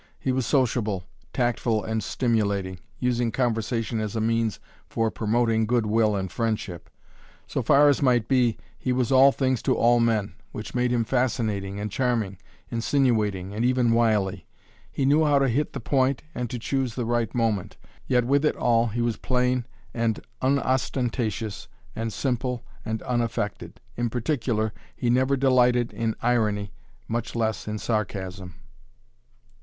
[0.17, 6.15] He was sociable, tactful and stimulating, using conversation as a means for promoting good will
[6.15, 6.89] and friendship;
[7.45, 11.03] so far as might be, he was all things to all men, which made him
[11.05, 12.39] fascinating and charming,
[12.71, 14.47] insinuating and even wily;
[14.91, 17.77] he know how to hit the point and to choose the right moment,
[18.07, 24.73] yet with it all he was plain and unostentatious and simple and unaffected; in particular
[24.95, 26.71] he never delighted in irony
[27.07, 28.55] much less in sarcasm.